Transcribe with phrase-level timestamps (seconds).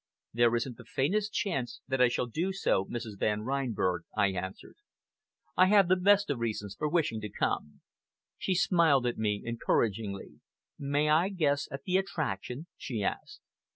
[0.33, 3.19] "There isn't the faintest chance that I shall do so, Mrs.
[3.19, 4.77] Van Reinberg," I answered.
[5.55, 7.81] "I have the best of reasons for wishing to come."
[8.39, 10.39] She smiled at me encouragingly.
[10.79, 13.41] "May I guess at the attraction?" she asked.